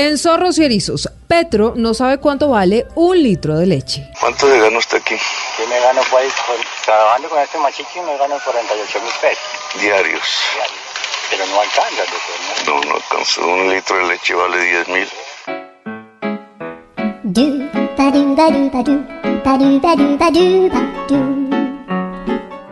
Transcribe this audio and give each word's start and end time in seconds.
En 0.00 0.16
Zorros 0.16 0.56
y 0.58 0.64
Erizos, 0.64 1.10
Petro 1.26 1.72
no 1.74 1.92
sabe 1.92 2.18
cuánto 2.18 2.50
vale 2.50 2.86
un 2.94 3.20
litro 3.20 3.58
de 3.58 3.66
leche. 3.66 4.08
¿Cuánto 4.20 4.48
se 4.48 4.56
gana 4.60 4.78
usted 4.78 4.98
aquí? 4.98 5.16
Yo 5.58 5.66
me 5.66 5.80
gano, 5.80 6.00
pues, 6.08 6.32
trabajando 6.84 7.28
con 7.28 7.40
este 7.40 7.58
machichi, 7.58 7.98
me 8.06 8.16
gano 8.16 8.36
48 8.44 9.00
mil 9.00 9.12
pesos 9.20 9.42
Diarios. 9.80 10.22
diarios. 10.54 10.78
Pero 11.30 11.46
no 11.46 11.60
alcanza, 11.60 12.02
doctor. 12.12 12.74
No, 12.76 12.80
no 12.88 12.94
alcanza. 12.94 13.40
Un 13.40 13.68
litro 13.70 13.96
de 13.98 14.04
leche 14.06 14.34
vale 14.34 14.60
10 14.60 14.88
mil. 14.88 15.08
do 17.24 17.42
ba 17.96 18.10
do 18.12 18.36
ba 18.36 19.58
do 19.58 19.80
ba 20.20 21.47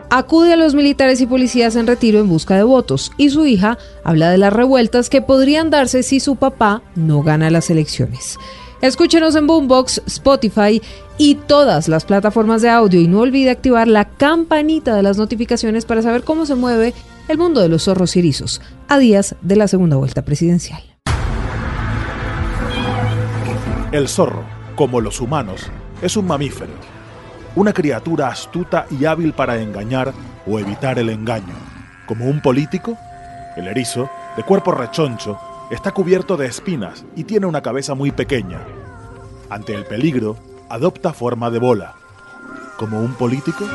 Acude 0.09 0.53
a 0.53 0.55
los 0.55 0.73
militares 0.73 1.19
y 1.19 1.27
policías 1.27 1.75
en 1.75 1.85
retiro 1.85 2.19
en 2.19 2.29
busca 2.29 2.55
de 2.55 2.63
votos 2.63 3.11
y 3.17 3.29
su 3.29 3.45
hija 3.45 3.77
habla 4.05 4.31
de 4.31 4.37
las 4.37 4.53
revueltas 4.53 5.09
que 5.09 5.21
podrían 5.21 5.69
darse 5.69 6.01
si 6.01 6.21
su 6.21 6.37
papá 6.37 6.81
no 6.95 7.23
gana 7.23 7.49
las 7.49 7.69
elecciones. 7.69 8.37
Escúchenos 8.79 9.35
en 9.35 9.47
Boombox, 9.47 10.03
Spotify 10.05 10.81
y 11.17 11.35
todas 11.35 11.89
las 11.89 12.05
plataformas 12.05 12.61
de 12.61 12.69
audio 12.69 13.01
y 13.01 13.07
no 13.07 13.19
olvide 13.19 13.49
activar 13.49 13.89
la 13.89 14.05
campanita 14.05 14.95
de 14.95 15.03
las 15.03 15.17
notificaciones 15.17 15.83
para 15.83 16.01
saber 16.01 16.23
cómo 16.23 16.45
se 16.45 16.55
mueve 16.55 16.93
el 17.27 17.37
mundo 17.37 17.59
de 17.59 17.67
los 17.67 17.83
zorros 17.83 18.15
y 18.15 18.19
erizos 18.19 18.61
a 18.87 18.99
días 18.99 19.35
de 19.41 19.55
la 19.57 19.67
segunda 19.67 19.97
vuelta 19.97 20.23
presidencial. 20.23 20.81
El 23.91 24.07
zorro, 24.07 24.45
como 24.75 25.01
los 25.01 25.19
humanos, 25.19 25.63
es 26.01 26.15
un 26.15 26.27
mamífero, 26.27 26.73
una 27.57 27.73
criatura 27.73 28.27
astuta 28.27 28.85
y 28.91 29.05
hábil 29.05 29.33
para 29.33 29.59
engañar 29.59 30.13
o 30.45 30.59
evitar 30.59 30.99
el 30.99 31.09
engaño. 31.09 31.55
Como 32.05 32.25
un 32.25 32.39
político, 32.39 32.95
el 33.55 33.67
erizo, 33.67 34.11
de 34.37 34.43
cuerpo 34.43 34.71
rechoncho, 34.71 35.39
está 35.71 35.91
cubierto 35.91 36.37
de 36.37 36.45
espinas 36.45 37.03
y 37.15 37.23
tiene 37.23 37.47
una 37.47 37.61
cabeza 37.63 37.95
muy 37.95 38.11
pequeña. 38.11 38.59
Ante 39.49 39.73
el 39.73 39.85
peligro, 39.85 40.37
adopta 40.69 41.13
forma 41.13 41.49
de 41.49 41.57
bola. 41.57 41.95
Como 42.77 43.01
un 43.01 43.15
político, 43.15 43.65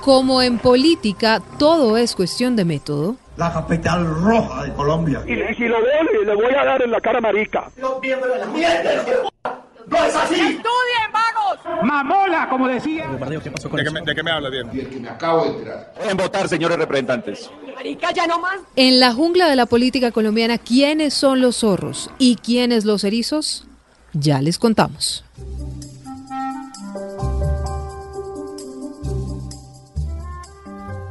Como 0.00 0.40
en 0.40 0.58
política 0.58 1.42
todo 1.58 1.98
es 1.98 2.14
cuestión 2.14 2.56
de 2.56 2.64
método, 2.64 3.16
la 3.36 3.52
capital 3.52 4.06
roja 4.06 4.64
de 4.64 4.72
Colombia. 4.72 5.22
Y, 5.26 5.32
y 5.32 5.54
si 5.54 5.68
lo 5.68 5.76
veo, 5.82 6.24
le 6.24 6.34
voy 6.34 6.54
a 6.54 6.64
dar 6.64 6.80
en 6.80 6.90
la 6.90 7.00
cara 7.02 7.20
marica. 7.20 7.70
Mamola, 11.82 12.48
como 12.48 12.68
decía. 12.68 13.06
En 16.08 16.16
votar, 16.16 16.48
señores 16.48 16.78
representantes. 16.78 17.50
En 18.76 19.00
la 19.00 19.12
jungla 19.12 19.48
de 19.48 19.56
la 19.56 19.66
política 19.66 20.12
colombiana, 20.12 20.58
¿quiénes 20.58 21.14
son 21.14 21.40
los 21.40 21.56
zorros 21.56 22.10
y 22.18 22.36
quiénes 22.36 22.84
los 22.84 23.04
erizos? 23.04 23.66
Ya 24.12 24.42
les 24.42 24.58
contamos. 24.58 25.24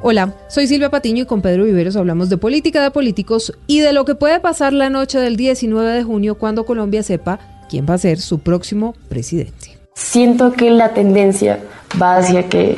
Hola, 0.01 0.33
soy 0.47 0.65
Silvia 0.67 0.89
Patiño 0.89 1.23
y 1.23 1.25
con 1.25 1.41
Pedro 1.41 1.65
Viveros 1.65 1.97
hablamos 1.97 2.29
de 2.29 2.37
política 2.37 2.81
de 2.81 2.89
políticos 2.89 3.53
y 3.67 3.79
de 3.79 3.91
lo 3.91 4.05
que 4.05 4.15
puede 4.15 4.39
pasar 4.39 4.71
la 4.71 4.89
noche 4.89 5.19
del 5.19 5.35
19 5.35 5.91
de 5.91 6.03
junio 6.03 6.35
cuando 6.35 6.65
Colombia 6.65 7.03
sepa 7.03 7.65
quién 7.69 7.85
va 7.89 7.95
a 7.95 7.97
ser 7.97 8.19
su 8.19 8.39
próximo 8.39 8.95
presidente. 9.09 9.78
Siento 9.99 10.53
que 10.53 10.71
la 10.71 10.93
tendencia 10.93 11.59
va 12.01 12.15
hacia 12.15 12.47
que 12.47 12.77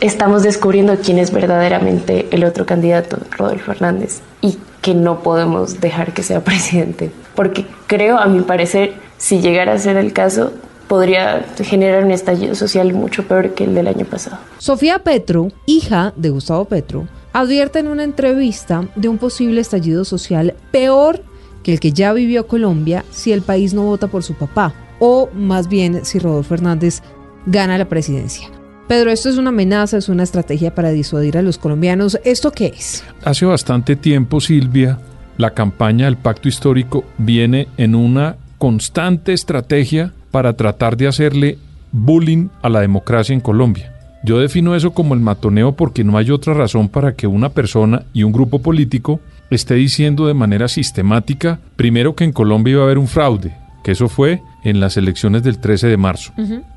estamos 0.00 0.42
descubriendo 0.42 0.96
quién 0.96 1.18
es 1.18 1.30
verdaderamente 1.30 2.26
el 2.30 2.42
otro 2.42 2.64
candidato, 2.64 3.18
Rodolfo 3.30 3.70
Hernández, 3.70 4.22
y 4.40 4.56
que 4.80 4.94
no 4.94 5.22
podemos 5.22 5.80
dejar 5.80 6.14
que 6.14 6.22
sea 6.22 6.40
presidente. 6.44 7.10
Porque 7.36 7.66
creo, 7.86 8.18
a 8.18 8.26
mi 8.26 8.40
parecer, 8.40 8.94
si 9.18 9.40
llegara 9.40 9.74
a 9.74 9.78
ser 9.78 9.98
el 9.98 10.14
caso, 10.14 10.52
podría 10.88 11.44
generar 11.62 12.02
un 12.02 12.10
estallido 12.10 12.54
social 12.54 12.94
mucho 12.94 13.28
peor 13.28 13.54
que 13.54 13.64
el 13.64 13.74
del 13.74 13.86
año 13.86 14.06
pasado. 14.06 14.38
Sofía 14.56 15.00
Petro, 15.00 15.48
hija 15.66 16.14
de 16.16 16.30
Gustavo 16.30 16.64
Petro, 16.64 17.06
advierte 17.34 17.78
en 17.78 17.88
una 17.88 18.04
entrevista 18.04 18.88
de 18.96 19.10
un 19.10 19.18
posible 19.18 19.60
estallido 19.60 20.04
social 20.06 20.54
peor 20.70 21.22
que 21.62 21.74
el 21.74 21.80
que 21.80 21.92
ya 21.92 22.14
vivió 22.14 22.48
Colombia 22.48 23.04
si 23.10 23.32
el 23.32 23.42
país 23.42 23.74
no 23.74 23.82
vota 23.82 24.08
por 24.08 24.22
su 24.22 24.34
papá, 24.34 24.72
o 25.06 25.28
más 25.34 25.68
bien 25.68 26.02
si 26.06 26.18
Rodolfo 26.18 26.54
Hernández 26.54 27.02
gana 27.44 27.76
la 27.76 27.90
presidencia. 27.90 28.48
Pedro, 28.88 29.10
esto 29.10 29.28
es 29.28 29.36
una 29.36 29.50
amenaza, 29.50 29.98
es 29.98 30.08
una 30.08 30.22
estrategia 30.22 30.74
para 30.74 30.92
disuadir 30.92 31.36
a 31.36 31.42
los 31.42 31.58
colombianos. 31.58 32.18
¿Esto 32.24 32.52
qué 32.52 32.72
es? 32.74 33.04
Hace 33.22 33.44
bastante 33.44 33.96
tiempo, 33.96 34.40
Silvia, 34.40 34.98
la 35.36 35.50
campaña 35.50 36.06
del 36.06 36.16
pacto 36.16 36.48
histórico 36.48 37.04
viene 37.18 37.68
en 37.76 37.94
una 37.94 38.36
constante 38.56 39.34
estrategia 39.34 40.14
para 40.30 40.54
tratar 40.54 40.96
de 40.96 41.08
hacerle 41.08 41.58
bullying 41.92 42.48
a 42.62 42.70
la 42.70 42.80
democracia 42.80 43.34
en 43.34 43.40
Colombia. 43.40 43.92
Yo 44.24 44.38
defino 44.38 44.74
eso 44.74 44.92
como 44.92 45.12
el 45.12 45.20
matoneo 45.20 45.72
porque 45.72 46.02
no 46.02 46.16
hay 46.16 46.30
otra 46.30 46.54
razón 46.54 46.88
para 46.88 47.14
que 47.14 47.26
una 47.26 47.50
persona 47.50 48.04
y 48.14 48.22
un 48.22 48.32
grupo 48.32 48.60
político 48.60 49.20
esté 49.50 49.74
diciendo 49.74 50.26
de 50.26 50.32
manera 50.32 50.66
sistemática, 50.66 51.60
primero 51.76 52.14
que 52.14 52.24
en 52.24 52.32
Colombia 52.32 52.72
iba 52.72 52.80
a 52.80 52.84
haber 52.86 52.96
un 52.96 53.06
fraude, 53.06 53.54
que 53.82 53.92
eso 53.92 54.08
fue 54.08 54.40
en 54.64 54.80
las 54.80 54.96
elecciones 54.96 55.42
del 55.42 55.58
13 55.58 55.86
de 55.86 55.96
marzo. 55.96 56.32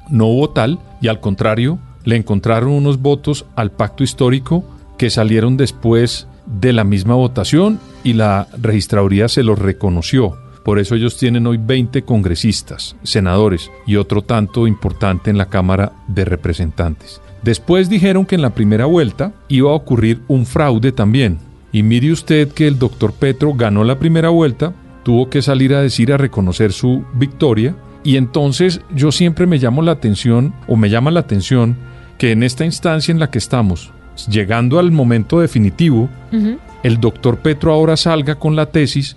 No 0.09 0.28
hubo 0.28 0.52
tal 0.52 0.80
y 1.02 1.08
al 1.08 1.20
contrario, 1.20 1.80
le 2.03 2.16
encontraron 2.16 2.72
unos 2.72 3.02
votos 3.02 3.46
al 3.56 3.72
pacto 3.72 4.03
histórico 4.03 4.64
que 4.98 5.09
salieron 5.09 5.58
después 5.58 6.28
de 6.46 6.74
la 6.74 6.84
misma 6.84 7.16
votación 7.16 7.80
y 8.03 8.14
la 8.14 8.48
registraduría 8.62 9.28
se 9.28 9.44
los 9.44 9.59
reconoció. 9.59 10.38
Por 10.64 10.80
eso 10.80 10.96
ellos 10.96 11.18
tienen 11.18 11.48
hoy 11.48 11.58
20 11.58 12.02
congresistas, 12.02 12.96
senadores 13.03 13.72
y 13.86 13.96
otro 13.96 14.22
tanto 14.22 14.68
importante 14.68 15.30
en 15.30 15.38
la 15.38 15.46
Cámara 15.46 15.94
de 16.08 16.25
Representantes. 16.25 17.22
Después 17.42 17.90
dijeron 17.90 18.25
que 18.25 18.36
en 18.36 18.42
la 18.42 18.50
primera 18.50 18.86
vuelta 18.86 19.31
iba 19.48 19.72
a 19.72 19.75
ocurrir 19.75 20.22
un 20.28 20.46
fraude 20.46 20.92
también. 20.92 21.40
Y 21.72 21.84
mire 21.84 22.12
usted 22.12 22.50
que 22.50 22.68
el 22.68 22.80
doctor 22.80 23.14
Petro 23.14 23.54
ganó 23.54 23.84
la 23.84 24.00
primera 24.00 24.30
vuelta, 24.30 24.74
tuvo 25.07 25.29
que 25.29 25.41
salir 25.41 25.73
a 25.73 25.81
decir, 25.81 26.12
a 26.12 26.18
reconocer 26.18 26.73
su 26.73 27.06
victoria. 27.13 27.78
Y 28.03 28.18
entonces 28.18 28.81
yo 28.94 29.13
siempre 29.13 29.47
me 29.47 29.57
llamo 29.57 29.81
la 29.81 29.94
atención, 29.94 30.53
o 30.68 30.75
me 30.75 30.90
llama 30.90 31.12
la 31.12 31.22
atención, 31.22 31.78
que 32.18 32.34
en 32.34 32.44
esta 32.44 32.66
instancia 32.66 33.13
en 33.13 33.19
la 33.19 33.31
que 33.31 33.38
estamos, 33.38 33.94
llegando 34.29 34.79
al 34.79 34.91
momento 34.91 35.40
definitivo, 35.40 36.09
el 36.84 37.00
doctor 37.00 37.38
Petro 37.38 37.72
ahora 37.72 37.95
salga 37.95 38.35
con 38.35 38.57
la 38.57 38.66
tesis 38.66 39.16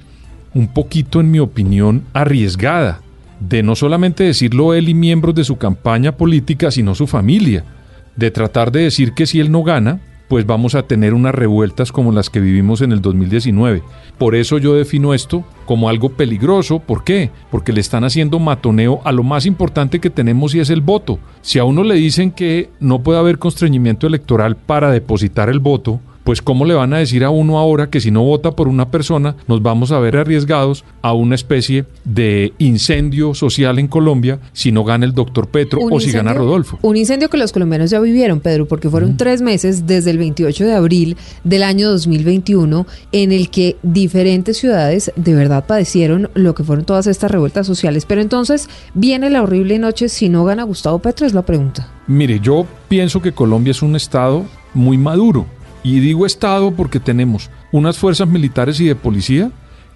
un 0.55 0.69
poquito, 0.69 1.19
en 1.19 1.33
mi 1.33 1.41
opinión, 1.41 2.05
arriesgada, 2.13 3.01
de 3.41 3.65
no 3.65 3.75
solamente 3.75 4.23
decirlo 4.23 4.75
él 4.75 4.89
y 4.89 4.95
miembros 4.95 5.35
de 5.35 5.43
su 5.43 5.57
campaña 5.57 6.13
política, 6.13 6.71
sino 6.71 6.95
su 6.95 7.09
familia, 7.09 7.65
de 8.15 8.31
tratar 8.31 8.71
de 8.71 8.83
decir 8.83 9.13
que 9.13 9.27
si 9.27 9.41
él 9.41 9.51
no 9.51 9.65
gana, 9.65 9.99
pues 10.31 10.47
vamos 10.47 10.77
a 10.77 10.85
tener 10.85 11.13
unas 11.13 11.35
revueltas 11.35 11.91
como 11.91 12.13
las 12.13 12.31
que 12.31 12.39
vivimos 12.39 12.83
en 12.83 12.93
el 12.93 13.03
2019. 13.03 13.83
Por 14.17 14.37
eso 14.37 14.59
yo 14.59 14.75
defino 14.75 15.13
esto 15.13 15.45
como 15.67 15.89
algo 15.89 16.11
peligroso. 16.11 16.79
¿Por 16.79 17.03
qué? 17.03 17.33
Porque 17.51 17.73
le 17.73 17.81
están 17.81 18.05
haciendo 18.05 18.39
matoneo 18.39 19.01
a 19.03 19.11
lo 19.11 19.25
más 19.25 19.45
importante 19.45 19.99
que 19.99 20.09
tenemos 20.09 20.55
y 20.55 20.61
es 20.61 20.71
el 20.71 20.83
voto. 20.83 21.19
Si 21.41 21.59
a 21.59 21.65
uno 21.65 21.83
le 21.83 21.97
dicen 21.97 22.31
que 22.31 22.71
no 22.79 23.03
puede 23.03 23.19
haber 23.19 23.41
constreñimiento 23.41 24.07
electoral 24.07 24.57
para 24.57 24.93
depositar 24.93 25.49
el 25.49 25.59
voto, 25.59 25.99
pues 26.25 26.43
¿cómo 26.43 26.65
le 26.65 26.75
van 26.75 26.93
a 26.93 26.99
decir 26.99 27.25
a 27.25 27.31
uno 27.31 27.59
ahora 27.59 27.91
que 27.91 28.01
si 28.01 28.11
no 28.11 28.23
vota 28.23 28.53
por 28.53 28.69
una 28.69 28.91
persona 28.91 29.37
nos 29.49 29.63
vamos 29.63 29.93
a 29.93 29.99
ver 29.99 30.17
arriesgados 30.17 30.85
a 31.03 31.13
una 31.13 31.35
especie 31.35 31.85
de 32.05 32.53
incendio 32.59 33.35
social 33.35 33.79
en 33.79 33.89
Colombia 33.89 34.39
si 34.53 34.73
no 34.73 34.85
gana 34.85 35.07
el 35.07 35.15
doctor 35.15 35.49
Petro 35.49 35.81
o 35.91 36.01
si 36.01 36.11
gana 36.13 36.33
Rodolfo? 36.35 36.79
Un 36.83 36.97
incendio 36.97 37.29
que 37.29 37.37
los 37.37 37.53
colombianos 37.53 37.91
ya 37.91 38.01
vivieron, 38.01 38.41
Pedro, 38.41 38.67
porque 38.67 38.89
fueron 38.89 39.17
tres 39.17 39.43
meses 39.43 39.87
desde 39.87 40.11
el 40.11 40.19
28 40.19 40.65
de 40.65 40.73
abril 40.73 41.17
del 41.45 41.63
año 41.63 41.91
2021 41.91 42.87
en 43.13 43.33
el 43.33 43.51
que 43.51 43.77
diferentes 43.83 44.59
ciudades 44.59 45.13
de 45.17 45.35
verdad 45.35 45.65
padecieron 45.67 46.31
lo 46.35 46.55
que 46.55 46.65
fueron 46.65 46.85
todas 46.85 47.07
estas 47.07 47.31
revueltas 47.31 47.67
sociales. 47.67 48.07
Pero 48.07 48.21
entonces, 48.21 48.69
¿viene 48.95 49.31
la 49.31 49.43
horrible 49.43 49.79
noche 49.79 50.09
si 50.09 50.29
no 50.29 50.45
gana 50.45 50.65
Gustavo 50.65 50.99
Petro? 50.99 51.27
Es 51.27 51.35
la 51.35 51.43
pregunta. 51.43 51.89
Mire, 52.07 52.41
yo 52.41 52.67
pienso 52.89 53.23
que 53.23 53.33
Colombia 53.33 53.71
es 53.71 53.83
un 53.83 53.97
estado 53.97 54.45
muy 54.75 54.99
maduro. 54.99 55.47
Y 55.83 56.01
digo 56.01 56.27
estado 56.27 56.73
porque 56.73 57.01
tenemos 57.01 57.51
unas 57.73 57.99
fuerzas 57.99 58.29
militares 58.29 58.81
y 58.81 58.87
de 58.87 58.95
policía 58.95 59.51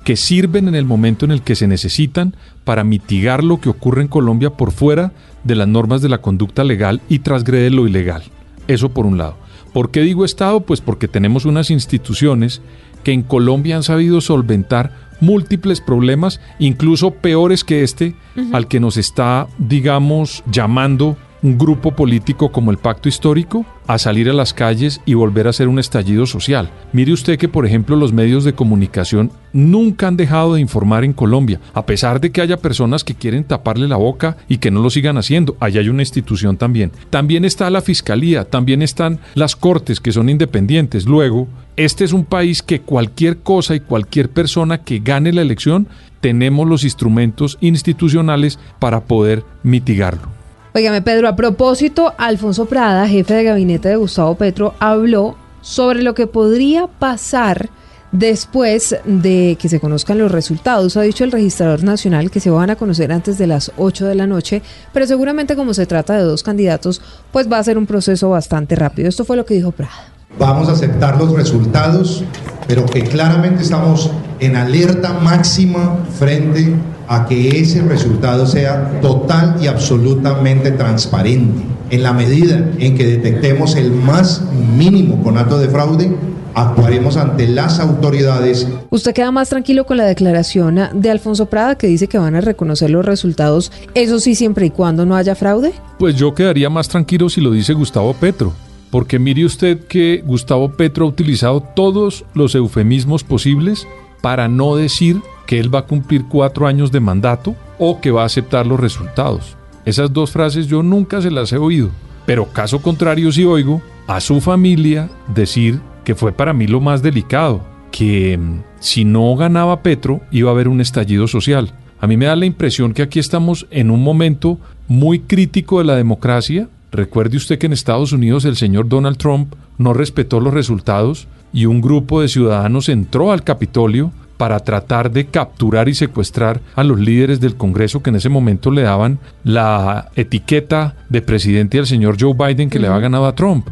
que 0.04 0.16
sirven 0.16 0.68
en 0.68 0.74
el 0.74 0.84
momento 0.84 1.24
en 1.24 1.30
el 1.30 1.42
que 1.42 1.56
se 1.56 1.66
necesitan 1.66 2.36
para 2.64 2.84
mitigar 2.84 3.42
lo 3.42 3.60
que 3.60 3.70
ocurre 3.70 4.02
en 4.02 4.08
Colombia 4.08 4.50
por 4.50 4.70
fuera 4.70 5.12
de 5.44 5.54
las 5.54 5.66
normas 5.66 6.02
de 6.02 6.10
la 6.10 6.18
conducta 6.18 6.62
legal 6.62 7.00
y 7.08 7.20
transgrede 7.20 7.70
lo 7.70 7.86
ilegal. 7.86 8.22
Eso 8.68 8.90
por 8.90 9.06
un 9.06 9.18
lado. 9.18 9.36
¿Por 9.72 9.90
qué 9.90 10.02
digo 10.02 10.24
Estado? 10.24 10.60
Pues 10.60 10.80
porque 10.80 11.08
tenemos 11.08 11.46
unas 11.46 11.70
instituciones 11.70 12.62
que 13.02 13.12
en 13.12 13.22
Colombia 13.22 13.76
han 13.76 13.82
sabido 13.82 14.20
solventar 14.20 14.92
múltiples 15.20 15.80
problemas, 15.80 16.40
incluso 16.58 17.12
peores 17.12 17.64
que 17.64 17.82
este, 17.82 18.14
al 18.52 18.68
que 18.68 18.80
nos 18.80 18.96
está, 18.96 19.48
digamos, 19.58 20.44
llamando 20.50 21.16
un 21.44 21.58
grupo 21.58 21.94
político 21.94 22.50
como 22.50 22.70
el 22.70 22.78
Pacto 22.78 23.08
Histórico 23.08 23.66
a 23.86 23.98
salir 23.98 24.30
a 24.30 24.32
las 24.32 24.54
calles 24.54 25.02
y 25.04 25.12
volver 25.12 25.46
a 25.46 25.50
hacer 25.50 25.68
un 25.68 25.78
estallido 25.78 26.24
social. 26.24 26.70
Mire 26.94 27.12
usted 27.12 27.38
que, 27.38 27.48
por 27.50 27.66
ejemplo, 27.66 27.96
los 27.96 28.14
medios 28.14 28.44
de 28.44 28.54
comunicación 28.54 29.30
nunca 29.52 30.08
han 30.08 30.16
dejado 30.16 30.54
de 30.54 30.62
informar 30.62 31.04
en 31.04 31.12
Colombia, 31.12 31.60
a 31.74 31.84
pesar 31.84 32.18
de 32.18 32.32
que 32.32 32.40
haya 32.40 32.56
personas 32.56 33.04
que 33.04 33.14
quieren 33.14 33.44
taparle 33.44 33.86
la 33.86 33.96
boca 33.96 34.38
y 34.48 34.56
que 34.56 34.70
no 34.70 34.80
lo 34.80 34.88
sigan 34.88 35.18
haciendo. 35.18 35.54
Allá 35.60 35.82
hay 35.82 35.90
una 35.90 36.00
institución 36.00 36.56
también. 36.56 36.92
También 37.10 37.44
está 37.44 37.68
la 37.68 37.82
Fiscalía, 37.82 38.46
también 38.46 38.80
están 38.80 39.20
las 39.34 39.54
Cortes, 39.54 40.00
que 40.00 40.12
son 40.12 40.30
independientes. 40.30 41.04
Luego, 41.04 41.46
este 41.76 42.04
es 42.04 42.14
un 42.14 42.24
país 42.24 42.62
que 42.62 42.80
cualquier 42.80 43.40
cosa 43.40 43.74
y 43.74 43.80
cualquier 43.80 44.30
persona 44.30 44.78
que 44.78 45.00
gane 45.00 45.30
la 45.30 45.42
elección, 45.42 45.88
tenemos 46.22 46.66
los 46.66 46.84
instrumentos 46.84 47.58
institucionales 47.60 48.58
para 48.78 49.00
poder 49.04 49.44
mitigarlo. 49.62 50.33
Óigame, 50.76 51.02
Pedro, 51.02 51.28
a 51.28 51.36
propósito, 51.36 52.14
Alfonso 52.18 52.64
Prada, 52.66 53.06
jefe 53.06 53.32
de 53.32 53.44
gabinete 53.44 53.90
de 53.90 53.94
Gustavo 53.94 54.34
Petro, 54.34 54.74
habló 54.80 55.36
sobre 55.60 56.02
lo 56.02 56.14
que 56.14 56.26
podría 56.26 56.88
pasar 56.88 57.70
después 58.10 58.96
de 59.04 59.56
que 59.56 59.68
se 59.68 59.78
conozcan 59.78 60.18
los 60.18 60.32
resultados. 60.32 60.96
Ha 60.96 61.02
dicho 61.02 61.22
el 61.22 61.30
registrador 61.30 61.84
nacional 61.84 62.28
que 62.28 62.40
se 62.40 62.50
van 62.50 62.70
a 62.70 62.76
conocer 62.76 63.12
antes 63.12 63.38
de 63.38 63.46
las 63.46 63.70
8 63.76 64.06
de 64.06 64.16
la 64.16 64.26
noche, 64.26 64.62
pero 64.92 65.06
seguramente 65.06 65.54
como 65.54 65.74
se 65.74 65.86
trata 65.86 66.16
de 66.16 66.24
dos 66.24 66.42
candidatos, 66.42 67.00
pues 67.30 67.48
va 67.48 67.58
a 67.58 67.62
ser 67.62 67.78
un 67.78 67.86
proceso 67.86 68.30
bastante 68.30 68.74
rápido. 68.74 69.08
Esto 69.08 69.24
fue 69.24 69.36
lo 69.36 69.46
que 69.46 69.54
dijo 69.54 69.70
Prada. 69.70 69.92
Vamos 70.40 70.68
a 70.68 70.72
aceptar 70.72 71.16
los 71.18 71.30
resultados, 71.34 72.24
pero 72.66 72.84
que 72.84 73.04
claramente 73.04 73.62
estamos 73.62 74.10
en 74.40 74.56
alerta 74.56 75.12
máxima 75.12 76.04
frente 76.18 76.74
a 77.08 77.26
que 77.26 77.60
ese 77.60 77.82
resultado 77.82 78.46
sea 78.46 79.00
total 79.00 79.56
y 79.60 79.66
absolutamente 79.66 80.70
transparente. 80.70 81.62
En 81.90 82.02
la 82.02 82.12
medida 82.12 82.70
en 82.78 82.96
que 82.96 83.06
detectemos 83.06 83.76
el 83.76 83.92
más 83.92 84.42
mínimo 84.76 85.22
conato 85.22 85.58
de 85.58 85.68
fraude, 85.68 86.14
actuaremos 86.54 87.16
ante 87.16 87.46
las 87.48 87.80
autoridades. 87.80 88.66
¿Usted 88.90 89.12
queda 89.12 89.30
más 89.30 89.50
tranquilo 89.50 89.84
con 89.84 89.96
la 89.96 90.04
declaración 90.04 90.80
de 90.94 91.10
Alfonso 91.10 91.46
Prada 91.46 91.76
que 91.76 91.86
dice 91.86 92.06
que 92.06 92.18
van 92.18 92.34
a 92.36 92.40
reconocer 92.40 92.90
los 92.90 93.04
resultados, 93.04 93.70
eso 93.94 94.20
sí 94.20 94.34
siempre 94.34 94.66
y 94.66 94.70
cuando 94.70 95.04
no 95.04 95.16
haya 95.16 95.34
fraude? 95.34 95.72
Pues 95.98 96.16
yo 96.16 96.34
quedaría 96.34 96.70
más 96.70 96.88
tranquilo 96.88 97.28
si 97.28 97.40
lo 97.40 97.50
dice 97.50 97.72
Gustavo 97.74 98.14
Petro. 98.14 98.52
Porque 98.90 99.18
mire 99.18 99.44
usted 99.44 99.86
que 99.88 100.22
Gustavo 100.24 100.70
Petro 100.70 101.04
ha 101.04 101.08
utilizado 101.08 101.60
todos 101.60 102.24
los 102.32 102.54
eufemismos 102.54 103.24
posibles 103.24 103.88
para 104.24 104.48
no 104.48 104.74
decir 104.74 105.20
que 105.46 105.60
él 105.60 105.72
va 105.72 105.80
a 105.80 105.86
cumplir 105.86 106.24
cuatro 106.30 106.66
años 106.66 106.90
de 106.90 106.98
mandato 106.98 107.54
o 107.78 108.00
que 108.00 108.10
va 108.10 108.22
a 108.22 108.24
aceptar 108.24 108.66
los 108.66 108.80
resultados. 108.80 109.54
Esas 109.84 110.14
dos 110.14 110.30
frases 110.30 110.66
yo 110.66 110.82
nunca 110.82 111.20
se 111.20 111.30
las 111.30 111.52
he 111.52 111.58
oído, 111.58 111.90
pero 112.24 112.46
caso 112.46 112.80
contrario 112.80 113.30
sí 113.32 113.44
oigo 113.44 113.82
a 114.06 114.22
su 114.22 114.40
familia 114.40 115.10
decir 115.34 115.78
que 116.04 116.14
fue 116.14 116.32
para 116.32 116.54
mí 116.54 116.66
lo 116.66 116.80
más 116.80 117.02
delicado, 117.02 117.66
que 117.90 118.38
mm, 118.38 118.60
si 118.80 119.04
no 119.04 119.36
ganaba 119.36 119.82
Petro 119.82 120.22
iba 120.30 120.48
a 120.48 120.54
haber 120.54 120.68
un 120.68 120.80
estallido 120.80 121.28
social. 121.28 121.74
A 122.00 122.06
mí 122.06 122.16
me 122.16 122.24
da 122.24 122.34
la 122.34 122.46
impresión 122.46 122.94
que 122.94 123.02
aquí 123.02 123.18
estamos 123.18 123.66
en 123.70 123.90
un 123.90 124.02
momento 124.02 124.58
muy 124.88 125.20
crítico 125.20 125.80
de 125.80 125.84
la 125.84 125.96
democracia. 125.96 126.70
Recuerde 126.92 127.36
usted 127.36 127.58
que 127.58 127.66
en 127.66 127.74
Estados 127.74 128.12
Unidos 128.12 128.46
el 128.46 128.56
señor 128.56 128.88
Donald 128.88 129.18
Trump 129.18 129.52
no 129.76 129.92
respetó 129.92 130.40
los 130.40 130.54
resultados 130.54 131.28
y 131.54 131.66
un 131.66 131.80
grupo 131.80 132.20
de 132.20 132.28
ciudadanos 132.28 132.90
entró 132.90 133.32
al 133.32 133.44
Capitolio 133.44 134.12
para 134.36 134.58
tratar 134.60 135.12
de 135.12 135.26
capturar 135.26 135.88
y 135.88 135.94
secuestrar 135.94 136.60
a 136.74 136.82
los 136.82 136.98
líderes 136.98 137.40
del 137.40 137.56
Congreso 137.56 138.02
que 138.02 138.10
en 138.10 138.16
ese 138.16 138.28
momento 138.28 138.70
le 138.70 138.82
daban 138.82 139.18
la 139.44 140.10
etiqueta 140.16 140.96
de 141.08 141.22
presidente 141.22 141.78
al 141.78 141.86
señor 141.86 142.16
Joe 142.18 142.34
Biden 142.34 142.68
que 142.68 142.78
le 142.78 142.88
había 142.88 143.00
ganado 143.00 143.26
a 143.26 143.34
Trump. 143.34 143.68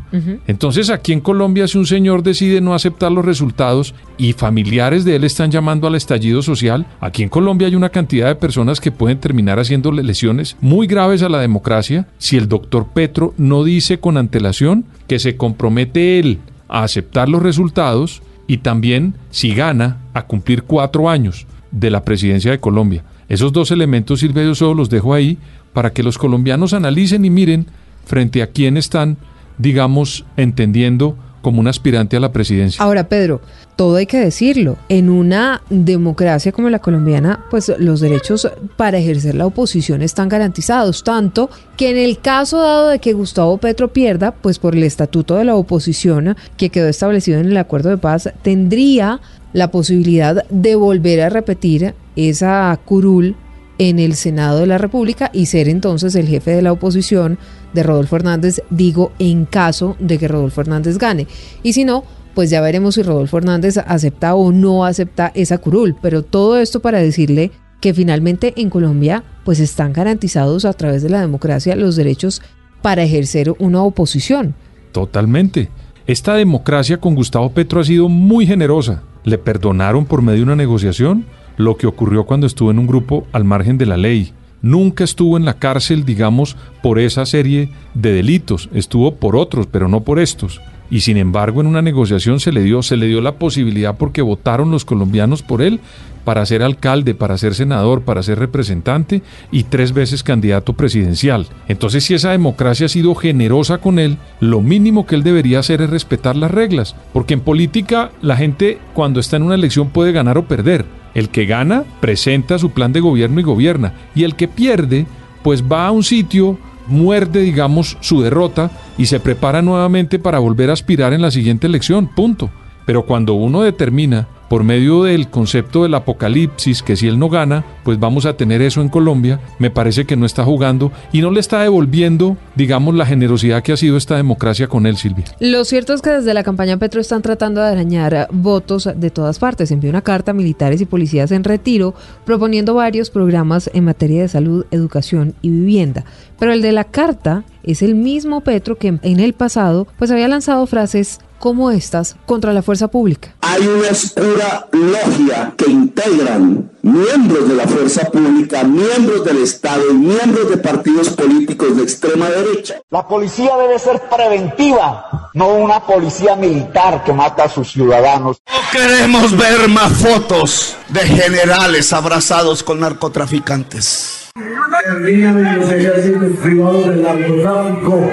Entonces 0.47 0.91
aquí 0.91 1.13
en 1.13 1.21
Colombia 1.21 1.67
si 1.67 1.79
un 1.79 1.87
señor 1.87 2.23
decide 2.23 2.61
no 2.61 2.75
aceptar 2.75 3.11
los 3.11 3.25
resultados 3.25 3.95
y 4.17 4.35
familiares 4.35 5.05
de 5.05 5.17
él 5.17 5.25
están 5.25 5.51
llamando 5.51 5.89
al 5.89 5.97
estallido 5.97 6.43
social, 6.43 6.87
aquí 7.01 7.23
en 7.23 7.29
Colombia 7.29 7.67
hay 7.67 7.75
una 7.75 7.89
cantidad 7.89 8.29
de 8.29 8.37
personas 8.37 8.81
que 8.81 8.93
pueden 8.93 9.19
terminar 9.19 9.59
haciéndole 9.59 10.03
lesiones 10.03 10.57
muy 10.61 10.87
graves 10.87 11.23
a 11.23 11.29
la 11.29 11.41
democracia 11.41 12.07
si 12.19 12.37
el 12.37 12.49
doctor 12.49 12.87
Petro 12.95 13.35
no 13.37 13.65
dice 13.65 13.99
con 13.99 14.17
antelación 14.17 14.85
que 15.09 15.19
se 15.19 15.37
compromete 15.37 16.21
él 16.21 16.39
a 16.73 16.85
aceptar 16.85 17.29
los 17.29 17.43
resultados 17.43 18.23
y 18.47 18.57
también, 18.59 19.15
si 19.31 19.55
gana, 19.55 19.99
a 20.15 20.27
cumplir 20.27 20.63
cuatro 20.63 21.11
años 21.11 21.47
de 21.71 21.91
la 21.91 22.03
presidencia 22.03 22.51
de 22.51 22.61
Colombia. 22.61 23.05
Esos 23.29 23.53
dos 23.53 23.71
elementos, 23.71 24.21
Silvia, 24.21 24.43
yo 24.43 24.55
solo 24.55 24.75
los 24.75 24.89
dejo 24.89 25.13
ahí 25.13 25.37
para 25.75 25.93
que 25.93 26.03
los 26.03 26.17
colombianos 26.17 26.73
analicen 26.73 27.27
y 27.27 27.31
miren 27.31 27.67
frente 28.07 28.43
a 28.43 28.47
quién 28.47 28.79
están, 28.79 29.19
digamos, 29.59 30.25
entendiendo 30.39 31.17
como 31.43 31.61
un 31.61 31.69
aspirante 31.69 32.17
a 32.17 32.21
la 32.21 32.33
presidencia. 32.33 32.83
Ahora, 32.83 33.07
Pedro, 33.07 33.43
todo 33.77 33.97
hay 33.97 34.07
que 34.07 34.19
decirlo. 34.19 34.77
En 34.89 35.09
una 35.09 35.63
democracia 35.71 36.53
como 36.53 36.71
la 36.71 36.79
colombiana, 36.79 37.45
pues 37.51 37.73
los 37.79 38.01
derechos 38.01 38.49
para 38.77 38.99
ejercer 38.99 39.35
la 39.35 39.47
oposición 39.47 40.03
están 40.03 40.29
garantizados, 40.29 41.05
tanto 41.05 41.51
que 41.77 41.91
en 41.91 41.97
el 41.97 42.21
caso 42.21 42.59
dado 42.61 42.89
de 42.89 42.99
que 42.99 43.13
Gustavo 43.13 43.59
Petro 43.59 43.93
pierda, 43.93 44.33
pues 44.33 44.59
por 44.59 44.75
el 44.75 44.83
estatuto 44.83 45.37
de 45.37 45.45
la 45.45 45.55
oposición 45.55 46.37
que 46.57 46.71
quedó 46.71 46.89
establecido 46.89 47.41
en 47.41 47.47
el 47.47 47.57
acuerdo 47.57 47.91
de 47.91 47.99
paz, 47.99 48.31
tendría 48.43 49.21
la 49.53 49.71
posibilidad 49.71 50.47
de 50.49 50.75
volver 50.75 51.21
a 51.21 51.29
repetir 51.29 51.95
esa 52.17 52.79
curul 52.85 53.37
en 53.79 53.99
el 53.99 54.15
Senado 54.15 54.61
de 54.61 54.67
la 54.67 54.79
República 54.79 55.31
y 55.33 55.47
ser 55.47 55.69
entonces 55.69 56.15
el 56.15 56.29
jefe 56.29 56.53
de 56.53 56.63
la 56.63 56.73
oposición 56.73 57.39
de 57.73 57.83
Rodolfo 57.83 58.17
Hernández, 58.17 58.63
digo, 58.71 59.13
en 59.19 59.45
caso 59.45 59.97
de 59.99 60.19
que 60.19 60.29
Rodolfo 60.29 60.61
Hernández 60.61 60.99
gane. 60.99 61.27
Y 61.63 61.73
si 61.73 61.85
no, 61.85 62.05
pues 62.35 62.51
ya 62.51 62.61
veremos 62.61 62.95
si 62.95 63.03
Rodolfo 63.03 63.39
Hernández 63.39 63.79
acepta 63.79 64.35
o 64.35 64.53
no 64.53 64.85
acepta 64.85 65.33
esa 65.35 65.59
curul. 65.59 65.97
Pero 66.01 66.23
todo 66.23 66.59
esto 66.59 66.81
para 66.81 66.99
decirle 66.99 67.51
que 67.81 67.95
finalmente 67.95 68.55
en 68.57 68.71
Colombia 68.71 69.25
pues 69.45 69.61
están 69.61 69.93
garantizados 69.93 70.65
a 70.65 70.73
través 70.73 71.03
de 71.03 71.11
la 71.11 71.21
democracia 71.21 71.77
los 71.77 71.97
derechos 71.97 72.43
para 72.81 73.03
ejercer 73.03 73.53
una 73.59 73.83
oposición. 73.83 74.55
Totalmente. 74.93 75.69
Esta 76.07 76.35
democracia 76.35 76.99
con 76.99 77.15
Gustavo 77.15 77.51
Petro 77.51 77.81
ha 77.81 77.85
sido 77.85 78.09
muy 78.09 78.47
generosa. 78.47 79.03
Le 79.25 79.39
perdonaron 79.39 80.05
por 80.05 80.23
medio 80.23 80.39
de 80.39 80.45
una 80.45 80.57
negociación 80.57 81.27
lo 81.57 81.77
que 81.77 81.87
ocurrió 81.87 82.25
cuando 82.25 82.47
estuvo 82.47 82.71
en 82.71 82.79
un 82.79 82.87
grupo 82.87 83.27
al 83.33 83.45
margen 83.45 83.79
de 83.79 83.87
la 83.87 83.97
ley. 83.97 84.33
Nunca 84.63 85.05
estuvo 85.05 85.37
en 85.37 85.45
la 85.45 85.55
cárcel, 85.55 86.05
digamos, 86.05 86.57
por 86.83 86.99
esa 86.99 87.27
serie 87.27 87.71
de 87.95 88.13
delitos, 88.13 88.69
estuvo 88.73 89.17
por 89.17 89.35
otros, 89.37 89.67
pero 89.67 89.89
no 89.89 90.03
por 90.03 90.21
estos. 90.21 90.61
Y 90.93 91.01
sin 91.01 91.17
embargo, 91.17 91.63
en 91.63 91.69
una 91.69 91.81
negociación 91.81 92.39
se 92.39 92.53
le 92.53 92.63
dio, 92.63 92.83
se 92.83 92.99
le 92.99 93.07
dio 93.07 93.23
la 93.23 93.37
posibilidad 93.37 93.97
porque 93.97 94.21
votaron 94.21 94.71
los 94.71 94.85
colombianos 94.85 95.41
por 95.41 95.63
él 95.63 95.81
para 96.23 96.45
ser 96.45 96.63
alcalde, 96.63 97.15
para 97.15 97.39
ser 97.39 97.55
senador, 97.55 98.03
para 98.03 98.23
ser 98.23 98.39
representante 98.39 99.23
y 99.51 99.63
tres 99.63 99.95
veces 99.95 100.23
candidato 100.23 100.75
presidencial. 100.75 101.47
Entonces, 101.67 102.05
si 102.05 102.13
esa 102.13 102.33
democracia 102.33 102.85
ha 102.85 102.91
sido 102.91 103.15
generosa 103.15 103.79
con 103.79 103.99
él, 103.99 104.19
lo 104.39 104.61
mínimo 104.61 105.07
que 105.07 105.15
él 105.15 105.23
debería 105.23 105.61
hacer 105.61 105.81
es 105.81 105.89
respetar 105.89 106.37
las 106.37 106.51
reglas, 106.51 106.95
porque 107.15 107.33
en 107.33 107.41
política 107.41 108.11
la 108.21 108.37
gente 108.37 108.79
cuando 108.93 109.19
está 109.19 109.39
en 109.39 109.45
una 109.45 109.55
elección 109.55 109.89
puede 109.89 110.13
ganar 110.13 110.37
o 110.37 110.47
perder. 110.47 110.85
El 111.15 111.31
que 111.31 111.47
gana 111.47 111.85
presenta 112.03 112.59
su 112.59 112.73
plan 112.73 112.93
de 112.93 113.01
gobierno 113.01 113.41
y 113.41 113.45
gobierna, 113.45 113.95
y 114.15 114.25
el 114.25 114.37
que 114.37 114.47
pierde 114.47 115.07
pues 115.43 115.65
va 115.65 115.87
a 115.87 115.91
un 115.91 116.05
sitio 116.05 116.59
muerde, 116.87 117.41
digamos, 117.41 117.97
su 118.01 118.23
derrota 118.23 118.71
y 118.99 119.07
se 119.07 119.21
prepara 119.21 119.63
nuevamente 119.63 120.19
para 120.19 120.39
volver 120.39 120.71
a 120.71 120.75
aspirar 120.75 121.13
en 121.13 121.23
la 121.23 121.31
siguiente 121.31 121.67
elección, 121.67 122.09
punto. 122.09 122.51
Pero 122.87 123.05
cuando 123.07 123.35
uno 123.35 123.63
determina 123.63 124.29
por 124.53 124.65
medio 124.65 125.05
del 125.05 125.31
concepto 125.31 125.85
del 125.85 125.95
apocalipsis, 125.95 126.83
que 126.83 126.95
si 126.95 127.09
él 127.09 127.19
no 127.19 127.31
gana, 127.31 127.65
pues 127.85 127.99
vamos 127.99 128.27
a 128.27 128.37
tener 128.37 128.61
eso 128.61 128.83
en 128.83 128.91
Colombia, 128.91 129.41
me 129.59 129.71
parece 129.71 130.05
que 130.05 130.15
no 130.15 130.27
está 130.27 130.45
jugando 130.45 130.93
y 131.11 131.23
no 131.23 131.31
le 131.31 131.41
está 131.41 131.63
devolviendo, 131.63 132.37
digamos, 132.55 132.95
la 132.95 133.07
generosidad 133.07 133.63
que 133.63 133.73
ha 133.73 133.79
sido 133.79 133.97
esta 133.97 134.15
democracia 134.17 134.69
con 134.69 134.85
él, 134.85 134.99
Silvia. 134.99 135.25
Lo 135.41 135.65
cierto 135.65 135.95
es 135.95 136.03
que 136.03 136.11
desde 136.11 136.35
la 136.35 136.43
campaña 136.43 136.77
Petro 136.77 137.01
están 137.01 137.23
tratando 137.23 137.63
de 137.63 137.69
arañar 137.69 138.29
votos 138.31 138.91
de 138.95 139.11
todas 139.11 139.39
partes. 139.39 139.71
Envió 139.71 139.89
una 139.89 140.03
carta 140.03 140.33
a 140.33 140.35
militares 140.35 140.83
y 140.83 140.85
policías 140.85 141.31
en 141.31 141.45
retiro 141.45 141.95
proponiendo 142.27 142.75
varios 142.75 143.09
programas 143.09 143.71
en 143.73 143.87
materia 143.87 144.21
de 144.21 144.29
salud, 144.29 144.67
educación 144.71 145.35
y 145.41 145.49
vivienda. 145.49 146.05
Pero 146.39 146.53
el 146.53 146.61
de 146.61 146.73
la 146.73 146.85
carta 146.85 147.45
es 147.63 147.81
el 147.81 147.95
mismo 147.95 148.43
Petro 148.43 148.77
que 148.77 148.99
en 149.01 149.21
el 149.21 149.33
pasado 149.33 149.87
pues 149.97 150.11
había 150.11 150.29
lanzado 150.29 150.67
frases 150.67 151.21
como 151.43 151.73
estas 151.73 152.15
contra 152.25 152.53
la 152.53 152.63
fuerza 152.63 152.87
pública. 152.87 153.35
Hay 153.41 153.67
una 153.67 153.89
oscura 153.89 154.69
logia 154.71 155.53
que 155.57 155.69
integran 155.69 156.71
miembros 156.83 157.49
de 157.49 157.57
la 157.57 157.67
fuerza 157.67 158.05
pública, 158.13 158.63
miembros 158.63 159.25
del 159.25 159.39
Estado 159.39 159.91
y 159.91 159.95
miembros 159.95 160.51
de 160.51 160.59
partidos 160.59 161.09
políticos 161.11 161.77
de 161.77 161.83
extrema 161.83 162.31
derecha. 162.31 162.81
La 162.91 163.09
policía 163.09 163.57
debe 163.57 163.77
ser 163.81 164.01
preventiva, 164.09 165.31
no 165.35 165.49
una 165.49 165.85
policía 165.85 166.37
militar 166.37 167.03
que 167.03 167.13
mata 167.13 167.43
a 167.43 167.49
sus 167.49 167.73
ciudadanos. 167.73 168.41
No 168.47 168.61
queremos 168.71 169.37
ver 169.37 169.69
más 169.69 169.93
fotos 169.95 170.77
de 170.91 171.01
generales 171.01 171.93
abrazados 171.93 172.63
con 172.63 172.79
narcotraficantes. 172.79 174.22
Terminan 174.35 175.59
los 175.59 175.71
ejércitos 175.71 176.39
privados 176.43 176.87
del 176.87 177.03
narcotráfico, 177.03 178.09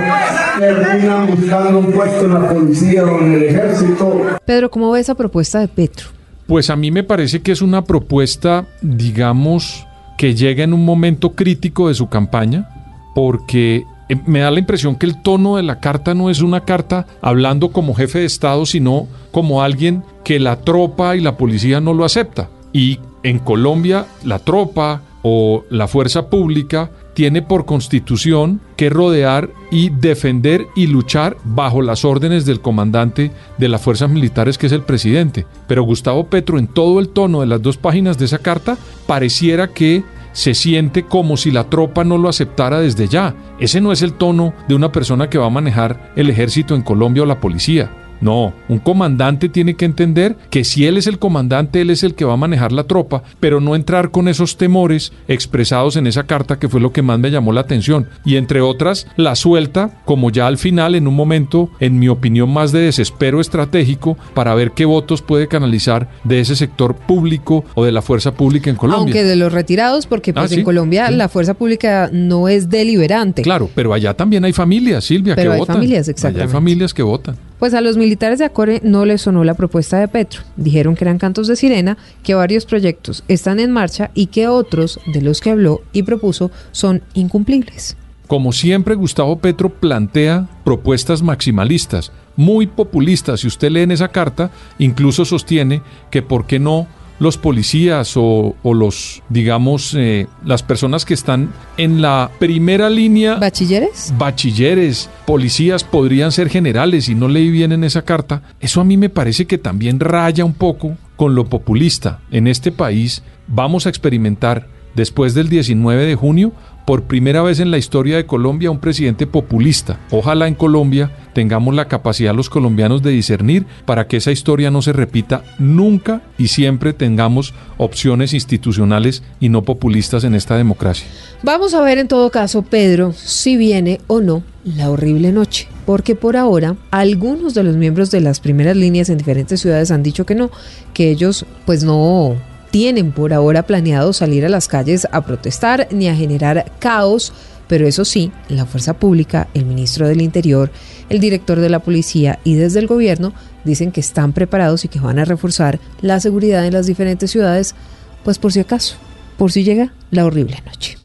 terminan 0.60 1.28
buscando 1.28 1.80
un 1.80 1.92
puesto 1.94 2.26
en 2.26 2.34
la 2.34 2.50
policía 2.50 3.06
o 3.06 3.22
en 3.22 3.34
el 3.36 3.44
ejército. 3.44 4.22
Pedro, 4.46 4.70
¿cómo 4.70 4.92
ve 4.92 5.00
esa 5.00 5.16
propuesta 5.16 5.62
de 5.62 5.70
Petro? 5.70 6.10
Pues 6.46 6.70
a 6.70 6.76
mí 6.76 6.92
me 6.92 7.04
parece 7.04 7.42
que 7.42 7.54
es 7.54 7.62
una 7.62 7.86
propuesta, 7.86 8.68
digamos, 8.82 9.88
que 10.18 10.36
llega 10.36 10.66
en 10.66 10.74
un 10.74 10.84
momento 10.84 11.32
crítico 11.32 11.88
de 11.88 11.94
su 11.94 12.10
campaña, 12.10 12.68
porque 13.16 13.84
eh, 14.10 14.18
me 14.26 14.40
da 14.40 14.52
la 14.52 14.60
impresión 14.60 14.98
que 14.98 15.06
el 15.06 15.22
tono 15.22 15.56
de 15.56 15.64
la 15.64 15.80
carta 15.80 16.14
no 16.16 16.30
es 16.30 16.42
una 16.42 16.66
carta 16.66 17.08
hablando 17.22 17.72
como 17.72 17.94
jefe 17.94 18.20
de 18.20 18.26
Estado, 18.26 18.66
sino 18.66 19.08
como 19.32 19.64
alguien 19.64 20.04
que 20.26 20.38
la 20.38 20.58
tropa 20.58 21.16
y 21.16 21.22
la 21.22 21.38
policía 21.38 21.80
no 21.80 21.94
lo 21.94 22.04
acepta. 22.04 22.50
Y 22.74 23.00
en 23.24 23.40
Colombia 23.40 24.06
la 24.26 24.40
tropa 24.40 25.04
o 25.22 25.66
la 25.70 25.88
fuerza 25.88 26.30
pública 26.30 26.92
tiene 27.14 27.42
por 27.42 27.66
constitución 27.66 28.62
que 28.78 28.90
rodear 28.90 29.50
y 29.72 29.90
defender 29.90 30.68
y 30.76 30.88
luchar 30.88 31.38
bajo 31.44 31.82
las 31.82 32.06
órdenes 32.06 32.46
del 32.46 32.62
comandante 32.62 33.32
de 33.58 33.68
las 33.68 33.82
fuerzas 33.82 34.10
militares 34.10 34.58
que 34.58 34.68
es 34.68 34.72
el 34.72 34.84
presidente. 34.84 35.46
Pero 35.68 35.84
Gustavo 35.84 36.28
Petro 36.28 36.58
en 36.58 36.68
todo 36.68 37.00
el 37.00 37.10
tono 37.10 37.42
de 37.42 37.48
las 37.48 37.62
dos 37.62 37.78
páginas 37.78 38.18
de 38.18 38.26
esa 38.26 38.38
carta 38.38 38.78
pareciera 39.06 39.68
que 39.68 40.04
se 40.32 40.54
siente 40.54 41.04
como 41.04 41.38
si 41.38 41.52
la 41.52 41.66
tropa 41.66 42.04
no 42.04 42.18
lo 42.18 42.30
aceptara 42.30 42.80
desde 42.80 43.08
ya. 43.08 43.36
Ese 43.60 43.82
no 43.82 43.92
es 43.92 44.02
el 44.02 44.14
tono 44.14 44.54
de 44.68 44.76
una 44.76 44.92
persona 44.92 45.30
que 45.30 45.38
va 45.38 45.48
a 45.48 45.52
manejar 45.52 46.14
el 46.16 46.30
ejército 46.30 46.76
en 46.76 46.84
Colombia 46.84 47.24
o 47.24 47.26
la 47.26 47.42
policía. 47.42 48.09
No, 48.22 48.54
un 48.68 48.80
comandante 48.80 49.50
tiene 49.50 49.76
que 49.76 49.86
entender 49.86 50.36
que 50.50 50.64
si 50.64 50.86
él 50.86 50.98
es 50.98 51.08
el 51.08 51.20
comandante, 51.20 51.82
él 51.82 51.90
es 51.90 52.04
el 52.04 52.16
que 52.16 52.26
va 52.26 52.34
a 52.34 52.38
manejar 52.38 52.72
la 52.72 52.84
tropa, 52.84 53.24
pero 53.40 53.62
no 53.62 53.76
entrar 53.76 54.12
con 54.12 54.28
esos 54.28 54.58
temores 54.58 55.14
expresados 55.28 55.96
en 55.96 56.08
esa 56.08 56.24
carta 56.24 56.60
que 56.60 56.68
fue 56.70 56.82
lo 56.82 56.92
que 56.92 57.02
más 57.02 57.20
me 57.20 57.32
llamó 57.32 57.54
la 57.54 57.62
atención. 57.62 58.08
Y 58.26 58.36
entre 58.36 58.62
otras, 58.62 59.08
la 59.16 59.36
suelta 59.36 60.02
como 60.06 60.32
ya 60.32 60.48
al 60.48 60.58
final, 60.58 60.96
en 60.96 61.08
un 61.08 61.16
momento, 61.16 61.70
en 61.80 62.00
mi 62.00 62.08
opinión, 62.10 62.52
más 62.52 62.72
de 62.72 62.82
desespero 62.82 63.40
estratégico 63.42 64.18
para 64.34 64.54
ver 64.56 64.72
qué 64.72 64.86
votos 64.86 65.22
puede 65.22 65.48
canalizar 65.48 66.10
de 66.24 66.40
ese 66.42 66.56
sector 66.56 66.96
público 66.96 67.64
o 67.76 67.86
de 67.86 67.92
la 67.92 68.02
fuerza 68.02 68.34
pública 68.34 68.70
en 68.70 68.76
Colombia. 68.76 69.02
Aunque 69.04 69.24
de 69.24 69.36
los 69.36 69.52
retirados, 69.54 70.08
porque 70.08 70.34
pues 70.34 70.46
Ah, 70.46 70.48
sí, 70.48 70.56
en 70.56 70.64
Colombia 70.64 71.08
sí. 71.08 71.16
la 71.16 71.30
fuerza 71.30 71.54
pública 71.54 72.10
no 72.12 72.48
es 72.48 72.70
deliberante. 72.70 73.42
Claro, 73.42 73.70
pero 73.76 73.94
allá 73.94 74.14
también 74.14 74.44
hay 74.46 74.54
familias, 74.54 75.04
Silvia, 75.06 75.36
Pero 75.36 75.52
que 75.52 75.54
hay 75.56 75.60
votan. 75.60 75.76
familias, 75.78 76.06
Allá 76.08 76.12
exactamente. 76.12 76.44
hay 76.44 76.50
familias 76.50 76.94
que 76.94 77.04
votan. 77.04 77.36
Pues 77.60 77.74
a 77.74 77.82
los 77.82 77.98
militares 77.98 78.40
de 78.40 78.46
Acore 78.46 78.80
no 78.86 79.06
les 79.06 79.24
sonó 79.24 79.44
la 79.44 79.54
propuesta 79.54 80.00
de 80.00 80.08
Petro. 80.08 80.44
Dijeron 80.56 80.96
que 80.96 81.04
eran 81.04 81.18
cantos 81.18 81.48
de 81.48 81.58
sirena, 81.58 81.98
que 82.24 82.34
varios 82.34 82.66
proyectos 82.66 83.26
están 83.28 83.60
en 83.60 83.72
marcha 83.72 84.12
y 84.14 84.28
que 84.28 84.48
otros 84.48 84.98
de 85.14 85.22
los 85.22 85.42
que 85.42 85.52
habló 85.52 85.82
y 85.92 86.04
propuso 86.04 86.52
son 86.72 87.02
incumplibles. 87.14 87.98
Como 88.28 88.54
siempre, 88.54 88.96
Gustavo 88.96 89.40
Petro 89.40 89.70
plantea 89.70 90.48
propuestas 90.64 91.22
maximalistas, 91.22 92.14
muy 92.38 92.66
populistas. 92.66 93.42
Si 93.42 93.48
usted 93.48 93.72
lee 93.72 93.82
en 93.82 93.92
esa 93.92 94.08
carta, 94.08 94.52
incluso 94.78 95.26
sostiene 95.26 95.82
que 96.12 96.22
por 96.22 96.48
qué 96.48 96.60
no 96.60 96.88
los 97.20 97.38
policías 97.38 98.16
o, 98.16 98.56
o 98.64 98.74
los, 98.74 99.22
digamos, 99.30 99.94
eh, 99.98 100.28
las 100.44 100.64
personas 100.64 101.06
que 101.06 101.14
están 101.14 101.52
en 101.78 102.02
la 102.02 102.32
primera 102.40 102.90
línea, 102.90 103.36
¿Bachilleres? 103.36 104.14
bachilleres, 104.18 105.10
policías, 105.26 105.84
podrían 105.84 106.32
ser 106.32 106.50
generales 106.50 107.10
y 107.10 107.16
no 107.16 107.28
leí 107.28 107.50
bien 107.50 107.72
en 107.72 107.84
esa 107.84 108.04
carta. 108.04 108.42
Eso 108.60 108.82
a 108.82 108.86
mí 108.86 108.98
me 108.98 109.10
parece 109.10 109.46
que 109.46 109.58
también 109.58 110.00
raya 110.00 110.46
un 110.46 110.54
poco 110.54 110.98
con 111.16 111.36
lo 111.36 111.46
populista. 111.46 112.20
En 112.32 112.48
este 112.48 112.72
país 112.72 113.24
vamos 113.48 113.86
a 113.86 113.90
experimentar 113.90 114.68
después 114.96 115.34
del 115.34 115.50
19 115.50 116.06
de 116.06 116.16
junio 116.16 116.54
por 116.90 117.04
primera 117.04 117.44
vez 117.44 117.60
en 117.60 117.70
la 117.70 117.78
historia 117.78 118.18
de 118.18 118.26
Colombia 118.26 118.72
un 118.72 118.80
presidente 118.80 119.28
populista. 119.28 120.00
Ojalá 120.10 120.48
en 120.48 120.56
Colombia 120.56 121.12
tengamos 121.36 121.76
la 121.76 121.88
capacidad 121.88 122.34
los 122.34 122.50
colombianos 122.50 123.04
de 123.04 123.12
discernir 123.12 123.68
para 123.86 124.08
que 124.08 124.18
esa 124.18 124.32
historia 124.32 124.72
no 124.72 124.82
se 124.82 124.92
repita 124.92 125.44
nunca 125.60 126.24
y 126.40 126.48
siempre 126.48 126.94
tengamos 126.94 127.54
opciones 127.78 128.34
institucionales 128.34 129.22
y 129.40 129.50
no 129.50 129.62
populistas 129.62 130.24
en 130.24 130.34
esta 130.34 130.58
democracia. 130.58 131.06
Vamos 131.44 131.76
a 131.76 131.84
ver 131.84 132.00
en 132.00 132.08
todo 132.08 132.32
caso, 132.32 132.64
Pedro, 132.64 133.14
si 133.14 133.56
viene 133.56 134.02
o 134.08 134.20
no 134.20 134.42
la 134.64 134.90
horrible 134.90 135.32
noche, 135.32 135.68
porque 135.86 136.16
por 136.16 136.38
ahora 136.38 136.76
algunos 136.90 137.54
de 137.54 137.62
los 137.62 137.76
miembros 137.76 138.10
de 138.10 138.22
las 138.22 138.40
primeras 138.40 138.76
líneas 138.76 139.10
en 139.10 139.20
diferentes 139.20 139.62
ciudades 139.62 139.92
han 139.92 140.02
dicho 140.02 140.26
que 140.26 140.34
no, 140.34 140.50
que 140.96 141.12
ellos 141.12 141.46
pues 141.68 141.84
no 141.84 142.36
tienen 142.72 143.12
por 143.12 143.34
ahora 143.34 143.64
planeado 143.64 144.14
salir 144.14 144.46
a 144.46 144.50
las 144.50 144.68
calles 144.68 145.08
a 145.12 145.22
protestar 145.22 145.88
ni 145.92 146.08
a 146.08 146.16
generar 146.16 146.72
caos, 146.80 147.34
pero 147.68 147.88
eso 147.88 148.06
sí, 148.06 148.32
la 148.48 148.66
fuerza 148.66 148.94
pública, 148.94 149.48
el 149.54 149.66
ministro 149.66 150.08
del 150.08 150.22
Interior, 150.22 150.72
el 151.10 151.20
director 151.20 151.60
de 151.60 151.70
la 151.70 151.80
policía 151.80 152.40
y 152.44 152.56
desde 152.56 152.80
el 152.80 152.88
gobierno 152.88 153.34
dicen 153.64 153.92
que 153.92 154.02
están 154.02 154.34
preparados 154.34 154.86
y 154.86 154.88
que 154.88 155.00
van 155.00 155.20
a 155.20 155.26
reforzar 155.26 155.80
la 156.02 156.20
seguridad 156.20 156.66
en 156.66 156.74
las 156.74 156.88
diferentes 156.88 157.32
ciudades, 157.32 157.76
pues 158.24 158.40
por 158.40 158.54
si 158.54 158.60
acaso, 158.60 158.96
por 159.38 159.52
si 159.52 159.64
llega 159.64 159.94
la 160.12 160.26
horrible 160.26 160.62
noche. 160.66 160.99